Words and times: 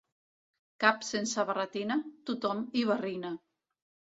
Cap 0.83 1.03
sense 1.09 1.45
barretina, 1.49 1.99
tothom 2.31 2.65
hi 2.81 2.87
barrina. 2.95 3.35